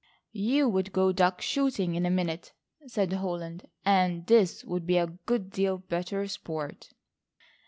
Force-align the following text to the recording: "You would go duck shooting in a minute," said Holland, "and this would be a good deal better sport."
"You 0.33 0.67
would 0.67 0.93
go 0.93 1.11
duck 1.11 1.43
shooting 1.43 1.93
in 1.93 2.07
a 2.07 2.09
minute," 2.09 2.53
said 2.87 3.13
Holland, 3.13 3.67
"and 3.85 4.25
this 4.25 4.65
would 4.65 4.87
be 4.87 4.97
a 4.97 5.05
good 5.05 5.51
deal 5.51 5.77
better 5.77 6.25
sport." 6.27 6.89